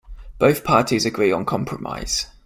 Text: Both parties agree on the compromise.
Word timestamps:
Both 0.39 0.63
parties 0.63 1.05
agree 1.05 1.31
on 1.31 1.41
the 1.41 1.45
compromise. 1.45 2.25